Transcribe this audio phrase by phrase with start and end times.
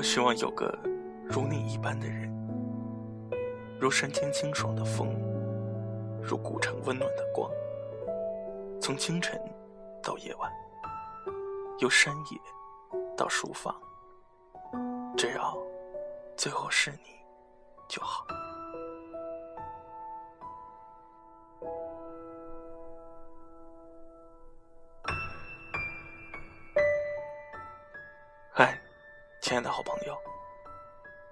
[0.00, 0.66] 我希望有个
[1.24, 2.32] 如你一般的人，
[3.78, 5.14] 如山间清爽的风，
[6.22, 7.50] 如古城温暖的光。
[8.80, 9.38] 从清晨
[10.02, 10.50] 到夜晚，
[11.80, 12.40] 由山野
[13.14, 13.78] 到书房，
[15.18, 15.54] 只要
[16.34, 17.10] 最后是你
[17.86, 18.26] 就好。
[29.50, 30.16] 亲爱的好朋友，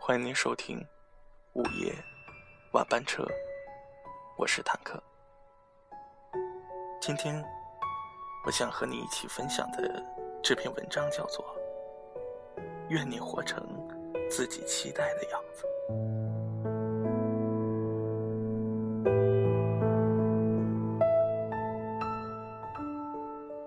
[0.00, 0.84] 欢迎您收听
[1.52, 1.94] 午夜
[2.72, 3.24] 晚班车，
[4.36, 5.00] 我是坦克。
[7.00, 7.40] 今天，
[8.44, 10.04] 我想和你一起分享的
[10.42, 11.44] 这篇文章叫做
[12.88, 13.64] 《愿你活成
[14.28, 15.64] 自己期待的样子》。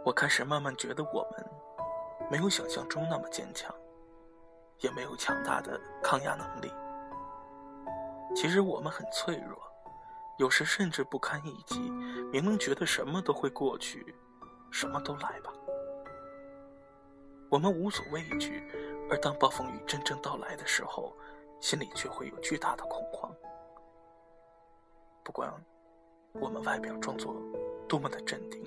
[0.04, 1.42] 我开始慢慢觉得，我们
[2.30, 3.74] 没有想象中那么坚强，
[4.82, 6.72] 也没有强大的抗压能力。
[8.36, 9.58] 其实我们很脆弱。
[10.38, 11.80] 有时甚至不堪一击，
[12.32, 14.16] 明明觉得什么都会过去，
[14.72, 15.54] 什么都来吧。
[17.48, 18.64] 我们无所畏惧，
[19.08, 21.16] 而当暴风雨真正到来的时候，
[21.60, 23.32] 心里却会有巨大的恐慌。
[25.24, 25.54] 不管
[26.34, 27.36] 我们外表装作
[27.88, 28.64] 多么的镇定，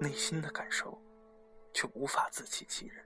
[0.00, 1.00] 内心的感受
[1.72, 3.05] 却无法自欺欺人。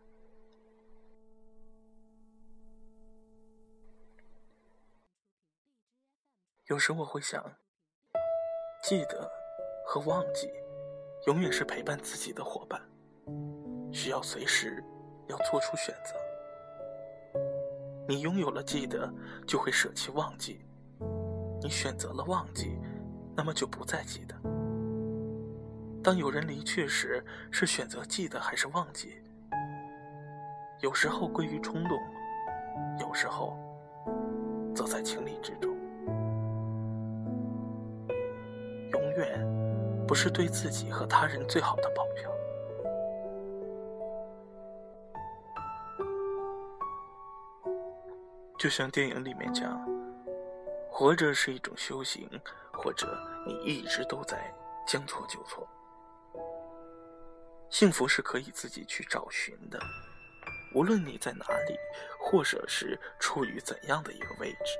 [6.70, 7.44] 有时我会想，
[8.84, 9.28] 记得
[9.84, 10.48] 和忘记，
[11.26, 12.80] 永远是陪伴自己的伙伴，
[13.92, 14.80] 需要随时
[15.26, 16.14] 要做出选择。
[18.06, 19.12] 你拥有了记得，
[19.48, 20.60] 就会舍弃忘记；
[21.60, 22.78] 你选择了忘记，
[23.34, 24.36] 那么就不再记得。
[26.04, 27.20] 当有人离去时，
[27.50, 29.20] 是选择记得还是忘记？
[30.82, 31.98] 有时候归于冲动，
[33.00, 33.58] 有时候
[34.72, 35.76] 则在情理之中。
[40.10, 42.28] 不是对自己和他人最好的保镖。
[48.58, 49.80] 就像电影里面讲，
[50.90, 52.28] 活着是一种修行，
[52.72, 53.16] 或者
[53.46, 54.52] 你一直都在
[54.84, 55.64] 将错就错。
[57.70, 59.78] 幸福是可以自己去找寻的，
[60.74, 61.76] 无论你在哪里，
[62.18, 64.76] 或者是处于怎样的一个位置。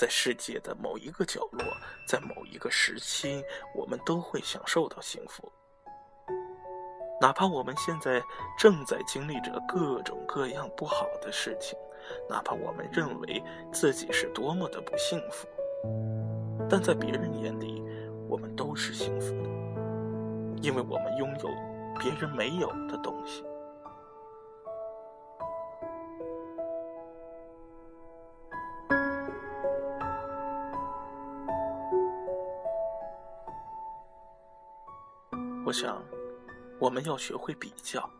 [0.00, 1.62] 在世界的某一个角落，
[2.06, 3.44] 在某一个时期，
[3.74, 5.52] 我们都会享受到幸福。
[7.20, 8.22] 哪怕我们现在
[8.58, 11.78] 正在经历着各种各样不好的事情，
[12.30, 15.46] 哪怕我们认为自己是多么的不幸福，
[16.66, 17.84] 但在别人眼里，
[18.26, 19.50] 我们都是幸福的，
[20.62, 21.50] 因为我们拥有
[21.98, 23.44] 别人没有的东西。
[35.70, 36.04] 我想，
[36.80, 38.10] 我们要学会比较，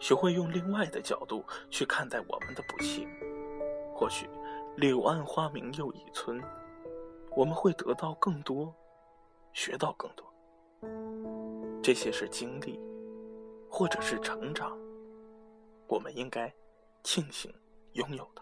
[0.00, 3.06] 学会用另外的角度去看待我们的不幸。
[3.94, 4.26] 或许，
[4.78, 6.42] 柳暗花明又一村，
[7.32, 8.74] 我们会得到更多，
[9.52, 10.32] 学到更多。
[11.82, 12.80] 这些是经历，
[13.70, 14.78] 或者是成长，
[15.86, 16.50] 我们应该
[17.02, 17.52] 庆幸
[17.92, 18.40] 拥有的。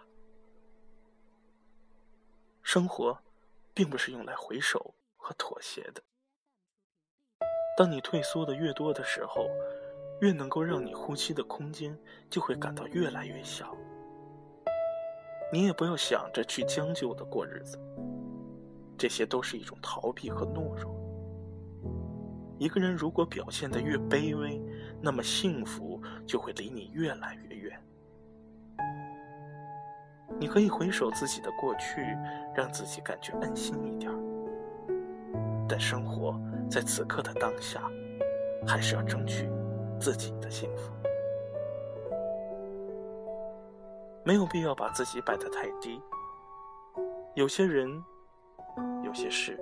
[2.62, 3.19] 生活，
[3.75, 6.00] 并不是用来回首和妥协的。
[7.76, 9.48] 当你退缩的越多的时候，
[10.20, 11.96] 越能够让你呼吸的空间
[12.30, 13.76] 就会感到越来越小。
[15.52, 17.78] 你也不要想着去将就的过日子，
[18.96, 20.94] 这些都是一种逃避和懦弱。
[22.58, 24.62] 一个人如果表现的越卑微，
[25.00, 27.81] 那么幸福就会离你越来越远。
[30.38, 32.00] 你可以回首自己的过去，
[32.54, 34.10] 让自己感觉安心一点。
[35.69, 36.40] 但生活
[36.70, 37.81] 在此刻的当下，
[38.66, 39.49] 还是要争取
[40.00, 40.93] 自己的幸福。
[44.25, 46.00] 没有必要把自己摆得太低。
[47.34, 48.02] 有些人，
[49.02, 49.58] 有些事，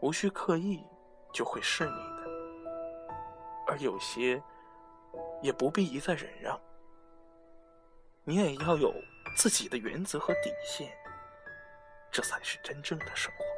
[0.00, 0.84] 无需刻意
[1.32, 2.30] 就会是你的；
[3.66, 4.42] 而有些，
[5.40, 6.60] 也不必一再忍让。
[8.24, 8.92] 你也要有
[9.36, 10.92] 自己的原则和底线，
[12.10, 13.51] 这才是真正的生活。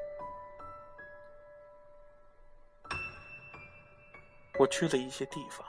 [4.58, 5.66] 我去了一些地方，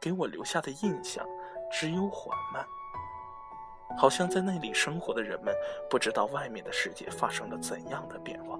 [0.00, 1.24] 给我留下的印象
[1.70, 2.66] 只有缓慢，
[3.96, 5.54] 好像在那里生活的人们
[5.88, 8.58] 不知道外面的世界发生了怎样的变化，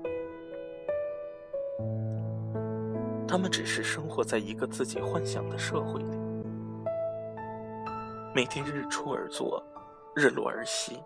[3.26, 6.16] 他们只是生活在一个自己幻想的社会里，
[8.32, 9.60] 每天日出而作，
[10.14, 11.02] 日落而息，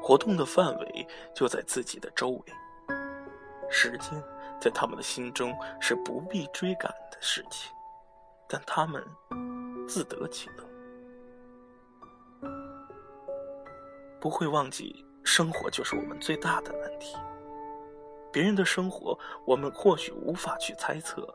[0.00, 2.42] 活动的范围就在自己的周围。
[3.68, 4.22] 时间
[4.60, 7.72] 在他们的心中是不必追赶的事情，
[8.48, 9.04] 但他们
[9.86, 10.64] 自得其乐，
[14.20, 17.16] 不会忘记生活就是我们最大的难题。
[18.32, 21.26] 别人的生活，我们或许无法去猜测。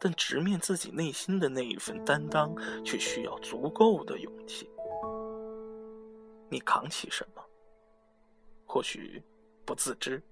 [0.00, 2.54] 但直面自己内心的那一份担当，
[2.84, 4.70] 却需要足够的勇气。
[6.48, 7.42] 你扛起什么？
[8.64, 9.20] 或许
[9.64, 10.22] 不自知，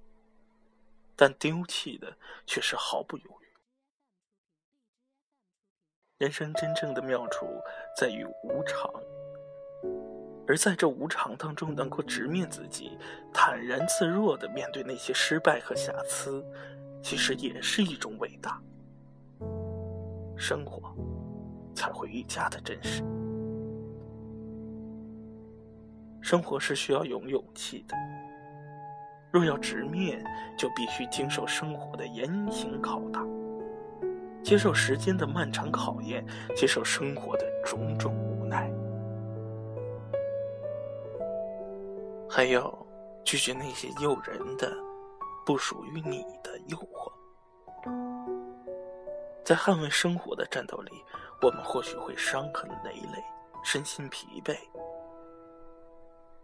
[1.16, 2.16] 但丢弃的
[2.46, 3.46] 却是毫不犹豫。
[6.18, 7.46] 人生真正的妙处
[7.98, 8.90] 在于无常，
[10.46, 12.96] 而在这无常当中，能够直面自己，
[13.34, 16.44] 坦然自若的面对那些失败和瑕疵，
[17.02, 18.62] 其实也是一种伟大。
[20.38, 20.94] 生活
[21.74, 23.02] 才会愈加的真实。
[26.22, 27.94] 生活是需要有勇气的，
[29.30, 30.24] 若要直面，
[30.56, 33.22] 就必须经受生活的严刑拷打，
[34.42, 36.24] 接受时间的漫长考验，
[36.54, 38.70] 接受生活的种种无奈，
[42.30, 42.86] 还有
[43.24, 44.72] 拒绝那些诱人的、
[45.44, 47.12] 不属于你的诱惑。
[49.44, 50.92] 在捍卫生活的战斗里，
[51.42, 53.22] 我们或许会伤痕累累，
[53.62, 54.56] 身心疲惫，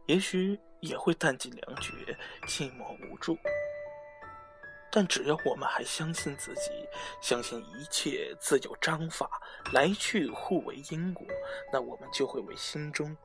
[0.06, 1.93] 也许也会弹尽粮绝，
[2.46, 3.38] 寂寞无助。
[4.90, 6.70] 但只要我们还相信自己，
[7.23, 9.40] 相信一切自有章法，
[9.73, 11.26] 来去互为因果，
[11.73, 13.17] 那我们就会为心中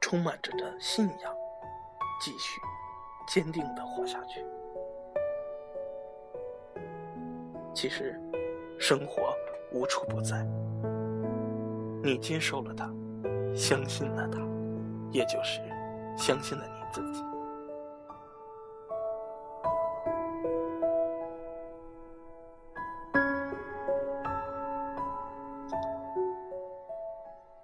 [0.00, 1.34] 充满着的信仰，
[2.20, 2.60] 继续
[3.26, 4.44] 坚定的活下去。
[7.74, 8.18] 其实。
[8.82, 9.36] 生活
[9.72, 10.42] 无处不在，
[12.02, 12.86] 你接受了它，
[13.54, 14.38] 相信了它，
[15.12, 15.60] 也就是
[16.16, 17.24] 相信了你自己。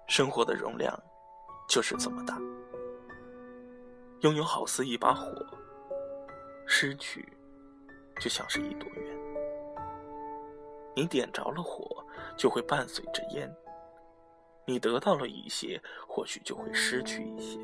[0.07, 0.99] 生活的容量
[1.69, 2.39] 就是这么大，
[4.21, 5.31] 拥有好似一把火，
[6.65, 7.27] 失去
[8.19, 9.17] 就像是一朵云。
[10.95, 12.03] 你点着了火，
[12.35, 13.53] 就会伴随着烟。
[14.65, 17.59] 你得到了一些，或许就会失去一些。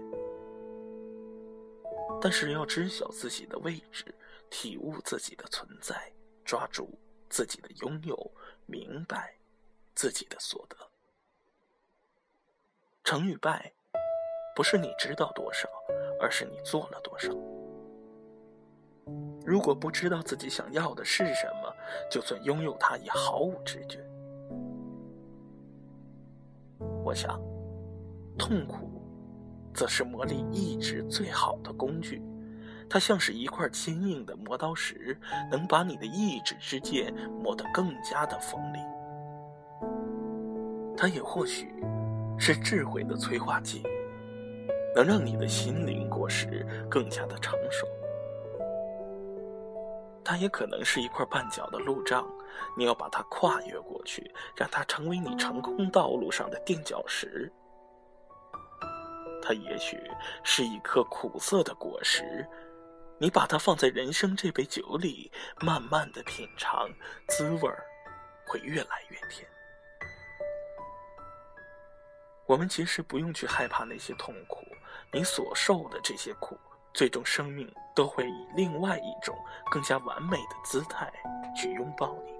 [2.23, 4.05] 但是要知晓自己的位置，
[4.49, 6.09] 体悟自己的存在，
[6.45, 6.97] 抓住
[7.29, 8.31] 自己的拥有，
[8.65, 9.35] 明白
[9.93, 10.77] 自己的所得。
[13.03, 13.73] 成与败，
[14.55, 15.67] 不是你知道多少，
[16.17, 17.29] 而是你做了多少。
[19.45, 21.75] 如果不知道自己想要的是什么，
[22.09, 23.99] 就算拥有它也毫无知觉。
[27.03, 27.37] 我想，
[28.39, 28.92] 痛苦，
[29.73, 32.21] 则是磨砺意志最好的工具。
[32.89, 35.17] 它像是一块坚硬的磨刀石，
[35.49, 38.79] 能把你的意志之剑磨得更加的锋利。
[40.95, 41.73] 它也或许
[42.37, 43.81] 是智慧的催化剂，
[44.95, 47.87] 能让你的心灵果实更加的成熟。
[50.23, 52.25] 它也可能是一块绊脚的路障，
[52.77, 57.51] 你要把它跨越过去，让它成为你成功道路上的垫脚石。
[59.45, 59.99] 它也许
[60.41, 62.47] 是一颗苦涩的果实，
[63.19, 66.89] 你把它放在人生这杯酒里，慢慢的品尝，
[67.27, 67.83] 滋味儿
[68.47, 69.45] 会越来越甜。
[72.45, 74.61] 我们其实不用去害怕那些痛苦，
[75.11, 76.57] 你所受的这些苦。
[76.93, 79.35] 最终，生命都会以另外一种
[79.71, 81.11] 更加完美的姿态
[81.55, 82.31] 去拥抱你。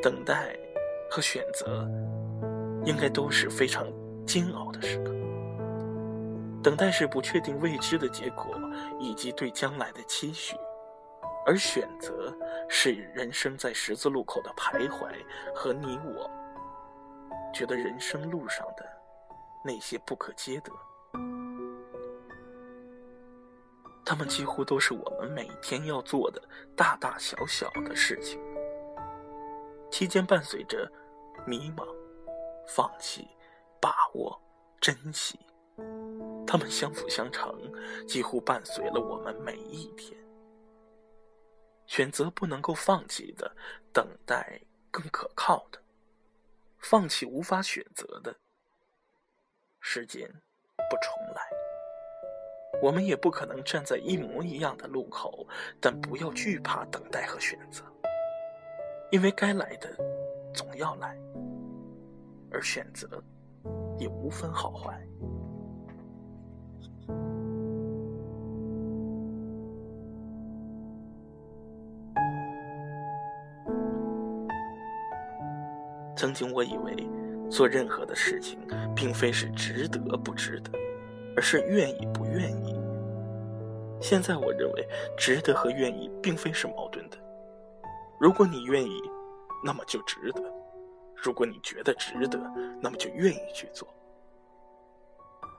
[0.00, 0.56] 等待
[1.10, 1.84] 和选择，
[2.86, 3.86] 应该都是非常
[4.26, 5.12] 煎熬的时刻。
[6.62, 8.46] 等待是不确定未知的结果，
[8.98, 10.56] 以及对将来的期许；
[11.44, 12.34] 而选择
[12.68, 15.06] 是人生在十字路口的徘徊
[15.54, 16.30] 和你我
[17.52, 18.86] 觉得人生路上的。
[19.64, 20.70] 那些不可接得，
[24.04, 26.40] 他们几乎都是我们每天要做的
[26.76, 28.40] 大大小小的事情。
[29.90, 30.88] 期间伴随着
[31.44, 31.84] 迷茫、
[32.66, 33.28] 放弃、
[33.80, 34.40] 把握、
[34.80, 35.38] 珍惜，
[36.46, 37.72] 他们相辅相成，
[38.06, 40.18] 几乎伴随了我们每一天。
[41.86, 43.54] 选择不能够放弃的，
[43.92, 45.80] 等待更可靠的，
[46.78, 48.34] 放弃无法选择的。
[49.80, 50.28] 时间
[50.90, 51.42] 不重来，
[52.82, 55.46] 我们也不可能站在一模一样的路口，
[55.80, 57.84] 但不要惧怕等待和选择，
[59.12, 59.88] 因为该来的
[60.52, 61.16] 总要来，
[62.50, 63.08] 而选择
[63.98, 65.00] 也无分好坏。
[76.16, 76.96] 曾经我以为，
[77.50, 78.58] 做任何的事情，
[78.94, 80.70] 并非是值得不值得，
[81.36, 82.74] 而是愿意不愿意。
[84.00, 87.18] 现在我认为，值得和愿意并非是矛盾的。
[88.18, 89.02] 如果你愿意，
[89.62, 90.42] 那么就值得；
[91.16, 92.38] 如果你觉得值得，
[92.80, 93.88] 那么就愿意去做。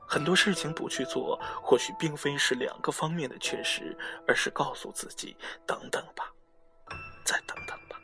[0.09, 5.35] 很多事情不去做，或许并非是两个方面的缺失，而是告诉自己：
[5.65, 6.31] 等等吧，
[7.25, 7.99] 再等等吧。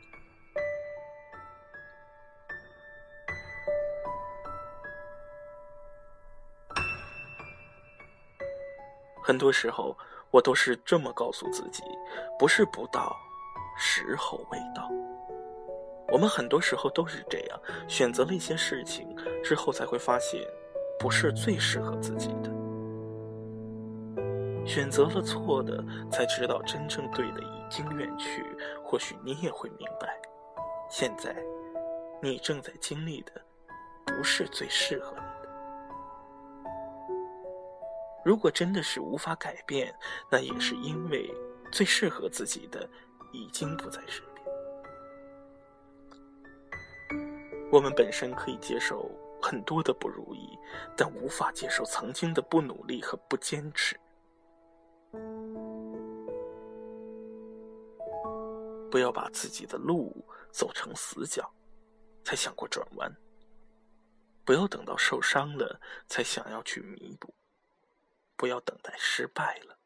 [9.22, 9.96] 很多时候，
[10.30, 11.82] 我都是这么告诉自己：
[12.38, 13.16] 不是不到，
[13.78, 14.90] 时候未到。
[16.14, 20.40] 我们很多时候都是这样，选择了一些事情之后，才会发现，
[20.96, 22.54] 不是最适合自己的。
[24.64, 28.46] 选择了错的，才知道真正对的已经远去。
[28.84, 30.16] 或许你也会明白，
[30.88, 31.34] 现在，
[32.22, 33.32] 你正在经历的，
[34.06, 35.48] 不是最适合你的。
[38.24, 39.92] 如果真的是无法改变，
[40.30, 41.28] 那也是因为
[41.72, 42.88] 最适合自己的
[43.32, 44.24] 已经不在身
[47.74, 49.10] 我们本身可以接受
[49.42, 50.56] 很多的不如意，
[50.96, 53.98] 但无法接受曾经的不努力和不坚持。
[58.88, 61.52] 不要把自己的路走成死角，
[62.22, 63.12] 才想过转弯。
[64.44, 67.34] 不要等到受伤了，才想要去弥补。
[68.36, 69.76] 不要等待失败了，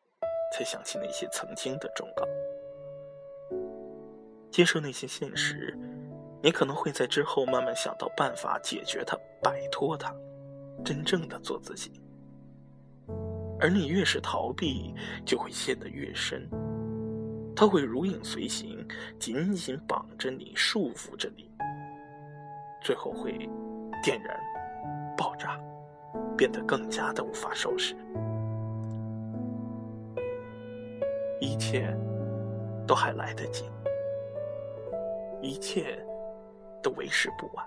[0.53, 2.27] 才想起那些曾经的忠告。
[4.51, 5.75] 接受那些现实，
[6.43, 10.15] 你可能会在之后慢慢想到办法解决它、摆脱它，
[10.85, 12.01] 真正的做自己。
[13.61, 16.49] 而你越是逃避，就会陷得越深。
[17.57, 18.87] 它会如影随形，
[19.19, 21.51] 紧紧绑着你，束缚着你，
[22.81, 23.33] 最后会
[24.01, 24.41] 点燃、
[25.17, 25.61] 爆炸，
[26.37, 27.97] 变得更加的无法收拾。
[31.41, 31.93] 一切
[32.87, 33.65] 都还来得及，
[35.43, 35.99] 一切
[36.83, 37.67] 都为时不晚。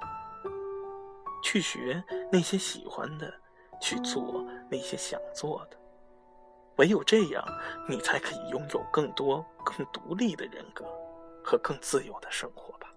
[1.43, 3.33] 去学那些喜欢的，
[3.81, 5.77] 去做那些想做的，
[6.77, 7.43] 唯有这样，
[7.89, 10.85] 你才可以拥有更多、更独立的人格
[11.43, 12.87] 和更自由的生活吧。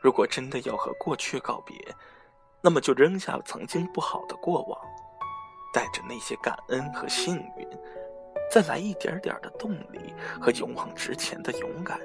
[0.00, 1.76] 如果真的要和过去告别，
[2.62, 4.80] 那么就扔下曾经不好的过往，
[5.72, 7.68] 带着那些感恩和幸运，
[8.50, 11.98] 再来一点点的动力和勇往直前的勇敢，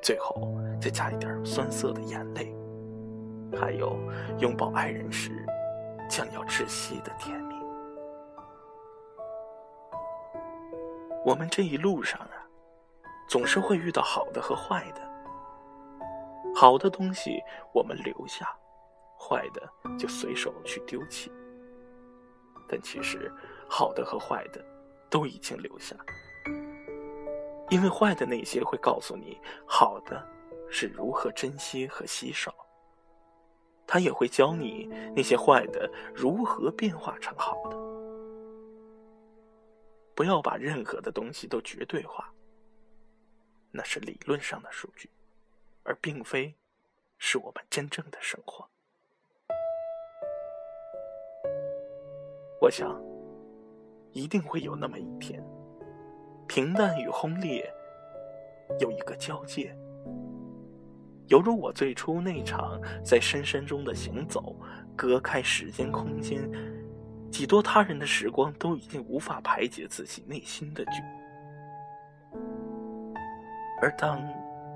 [0.00, 2.54] 最后再加一点酸涩的眼泪，
[3.58, 3.98] 还有
[4.38, 5.44] 拥抱爱人时
[6.08, 7.56] 将要窒息的甜蜜。
[11.24, 12.46] 我们这一路上啊，
[13.28, 15.00] 总是会遇到好的和坏的。
[16.54, 17.42] 好的东西
[17.74, 18.48] 我们留下，
[19.18, 19.68] 坏的
[19.98, 21.30] 就随手去丢弃。
[22.68, 23.32] 但其实，
[23.68, 24.62] 好的和坏的
[25.08, 25.96] 都已经留下，
[27.70, 30.22] 因为坏的那些会告诉你好的
[30.70, 32.54] 是如何珍惜和稀少。
[33.86, 37.76] 他也会教你那些坏的如何变化成好的。
[40.14, 42.30] 不要把任何的东西都绝对化，
[43.70, 45.08] 那是理论上的数据。
[45.84, 46.54] 而并非
[47.16, 48.68] 是我们真正的生活。
[52.60, 53.00] 我想，
[54.12, 55.42] 一定会有那么一天，
[56.46, 57.68] 平淡与轰烈
[58.80, 59.76] 有一个交界，
[61.26, 64.56] 犹如我最初那场在深山中的行走，
[64.96, 66.50] 隔开时间空间，
[67.30, 71.02] 几多他人的时光都已经无法排解自己内心的剧，
[73.80, 74.20] 而当。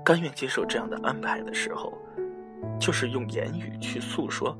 [0.05, 1.97] 甘愿接受这样的安排的时候，
[2.77, 4.53] 就是用言语去诉说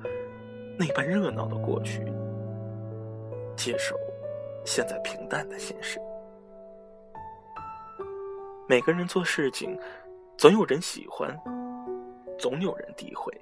[0.80, 2.01] 那般热闹的过去，
[3.55, 4.00] 接受
[4.65, 6.00] 现在平淡的现实。
[8.67, 9.79] 每个人做事情，
[10.38, 11.38] 总有人喜欢，
[12.39, 13.33] 总有人诋毁。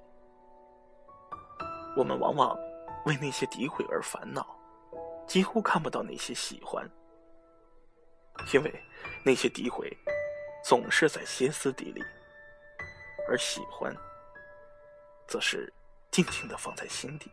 [1.96, 2.58] 我们往往
[3.06, 4.46] 为那些诋毁而烦恼，
[5.28, 6.90] 几乎看不到那些喜欢，
[8.54, 8.74] 因为
[9.26, 9.92] 那些诋毁。
[10.64, 12.04] 总是在歇斯底里，
[13.28, 13.92] 而喜欢，
[15.28, 15.74] 则是
[16.12, 17.32] 静静的放在心底。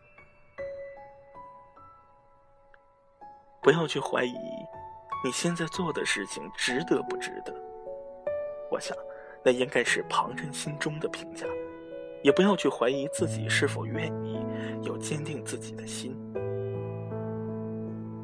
[3.69, 4.35] 不要去怀疑
[5.23, 7.55] 你现在做的事情值得不值得？
[8.71, 8.97] 我想，
[9.45, 11.47] 那应该是旁人心中的评价，
[12.23, 14.43] 也不要去怀疑自己是否愿意，
[14.85, 16.17] 要坚定自己的心。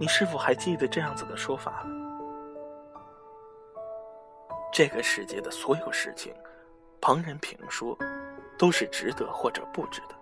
[0.00, 1.86] 你是否还记得这样子的说法？
[4.72, 6.32] 这个世界的所有事情，
[7.02, 7.94] 旁人评说，
[8.56, 10.14] 都是值得或者不值得，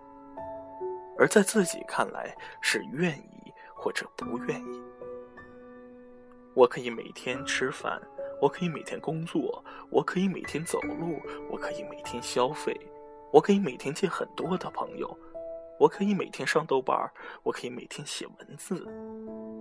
[1.17, 4.83] 而在自己看来是愿意或者不愿意。
[6.55, 8.01] 我可以每天吃饭，
[8.39, 11.19] 我可以每天工作，我可以每天走路，
[11.49, 12.75] 我可以每天消费，
[13.31, 15.17] 我可以每天见很多的朋友，
[15.79, 17.11] 我可以每天上豆瓣
[17.43, 18.85] 我可以每天写文字，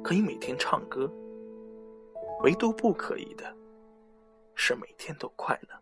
[0.04, 1.11] 可以每天唱歌，
[2.42, 3.56] 唯独不可以的。
[4.54, 5.78] 是每天都快乐。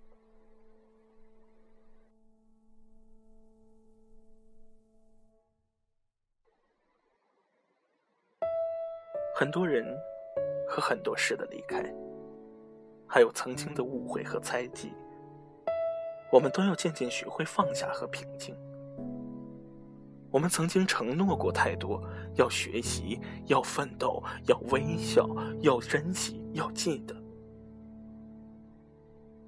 [9.35, 9.85] 很多人
[10.71, 11.83] 和很多事的离开，
[13.05, 14.93] 还有曾经的误会和猜忌，
[16.31, 18.55] 我们都要渐渐学会放下和平静。
[20.31, 22.01] 我们曾经承诺过太多，
[22.37, 27.17] 要学习，要奋斗，要微笑，要珍惜，要记得。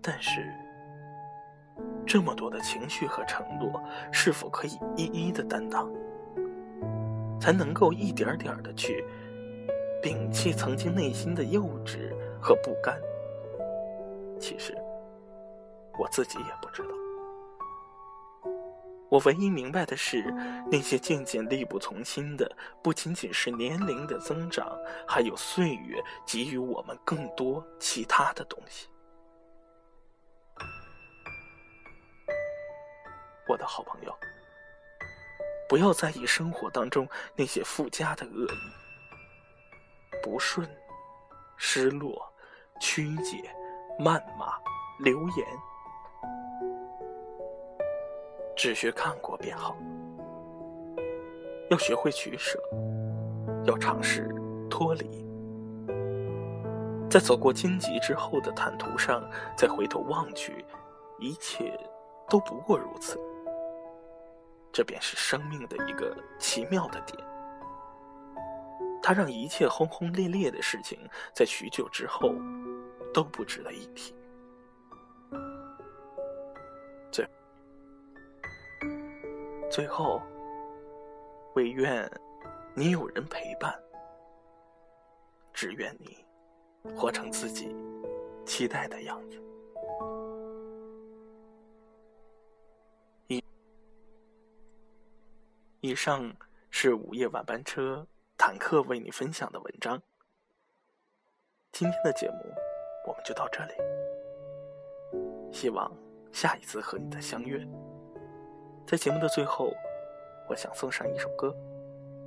[0.02, 0.52] 但是，
[2.04, 5.88] 这么多的情绪和承诺，是否可以一一的担当，
[7.40, 9.04] 才能够一点点的去
[10.02, 13.00] 摒弃曾经内心的幼稚和不甘？
[14.40, 14.76] 其实，
[15.96, 16.88] 我自己也不知道。
[19.08, 20.22] 我唯一明白的是，
[20.70, 22.50] 那些渐渐力不从心的，
[22.82, 28.88] 不仅仅是年龄的增长，还有岁月给予我们更多其他的东西。
[33.46, 34.12] 我的好朋友，
[35.68, 38.72] 不要在意生活当中那些附加的恶意、
[40.22, 40.66] 不顺、
[41.56, 42.32] 失落、
[42.80, 43.50] 曲解、
[43.98, 44.54] 谩骂、
[45.00, 45.46] 流言，
[48.56, 49.76] 只需看过便好。
[51.70, 52.58] 要学会取舍，
[53.64, 54.28] 要尝试
[54.70, 55.26] 脱离，
[57.10, 59.22] 在走过荆棘之后的坦途上，
[59.56, 60.64] 再回头望去，
[61.18, 61.78] 一切
[62.28, 63.18] 都不过如此。
[64.70, 67.18] 这便是生命的一个奇妙的点，
[69.02, 70.98] 他让一切轰轰烈烈的事情
[71.34, 72.32] 在许久之后
[73.12, 74.14] 都不值得一提。
[77.10, 77.28] 最
[79.70, 80.22] 最后，
[81.54, 82.08] 唯愿
[82.74, 83.76] 你有人陪伴，
[85.52, 86.24] 只愿你
[86.94, 87.74] 活成自己
[88.46, 89.38] 期待的样子。
[95.84, 96.32] 以上
[96.70, 98.06] 是午夜晚班车
[98.44, 100.02] 坦克为你分享的文章。
[101.70, 102.38] 今天的节目
[103.06, 103.72] 我们就到这里，
[105.52, 105.88] 希望
[106.32, 107.64] 下一次和你的相约。
[108.84, 109.72] 在节目的最后，
[110.48, 111.54] 我想送上一首歌，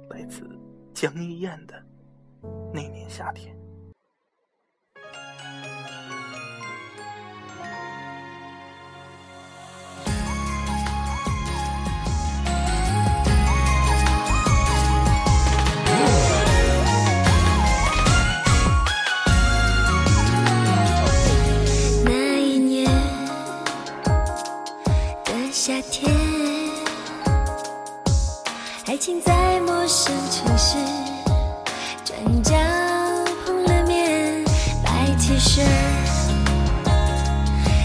[0.10, 0.50] 来自
[0.94, 1.76] 江一燕的
[2.74, 3.54] 《那年夏天》。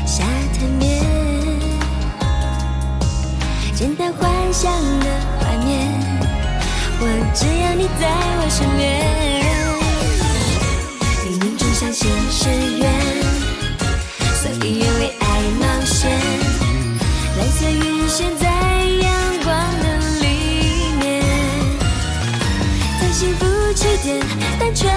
[0.07, 0.25] 沙
[0.59, 1.05] 滩面，
[3.75, 5.07] 简单幻想的
[5.39, 5.93] 画面，
[7.01, 8.03] 我只要你在
[8.41, 8.81] 我身边，
[11.23, 12.83] 冥冥中相信是缘，
[14.43, 15.25] 所以愿为爱
[15.61, 16.11] 冒险。
[17.39, 18.47] 蓝色云悬在
[19.03, 19.07] 阳
[19.45, 19.49] 光
[19.81, 19.85] 的
[20.21, 20.25] 里
[20.99, 21.23] 面，
[23.01, 23.45] 在幸福
[23.75, 24.09] 起点，
[24.59, 24.91] 单纯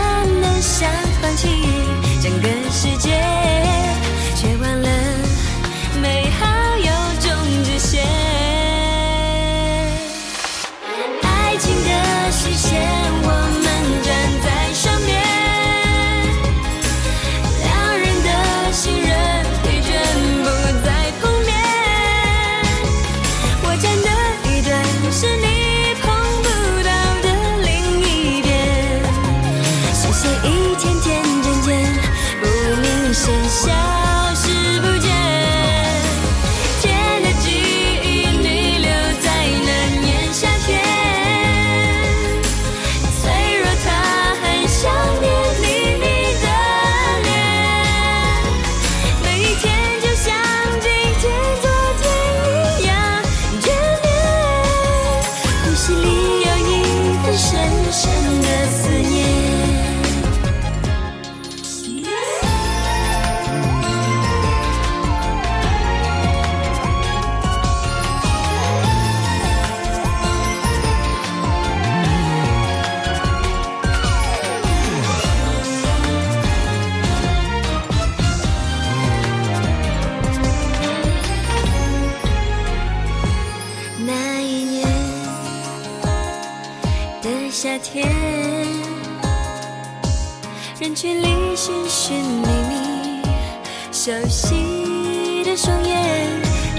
[94.34, 95.94] 熟悉的双眼，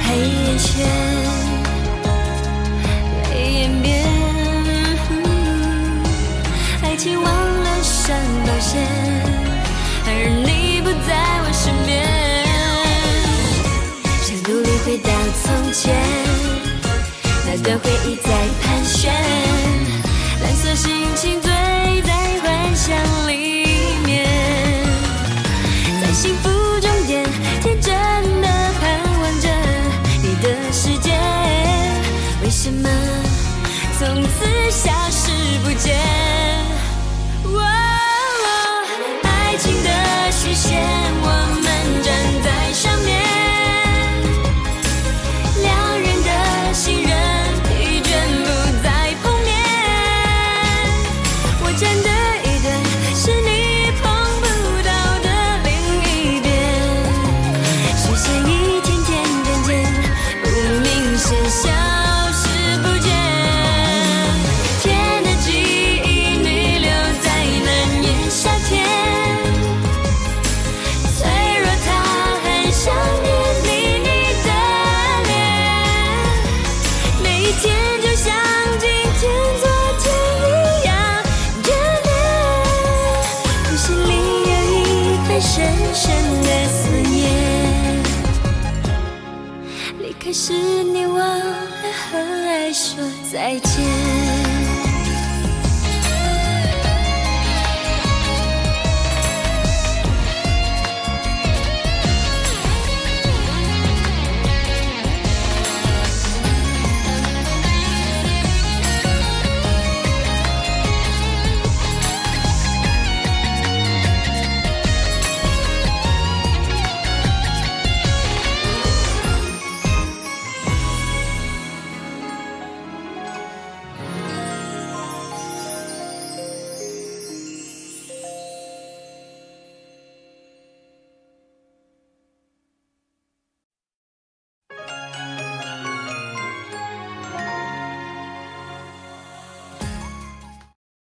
[0.02, 0.84] 黑眼圈，
[3.30, 4.04] 泪眼边，
[6.82, 8.82] 爱情忘了上保险，
[10.04, 10.08] 而
[10.44, 11.14] 你不在
[11.44, 12.04] 我身边，
[14.20, 15.08] 想努力回到
[15.44, 15.94] 从前。
[17.46, 18.28] 那段回忆在
[18.64, 19.14] 盘旋，
[20.42, 21.52] 蓝色心情醉
[22.02, 22.12] 在
[22.42, 23.64] 幻想里
[24.04, 24.26] 面，
[26.02, 26.50] 在幸福
[32.44, 32.86] 为什么
[33.98, 35.32] 从此消失
[35.64, 35.96] 不见？
[37.44, 37.58] 哦
[39.22, 39.88] 爱情的
[40.30, 41.03] 虚线，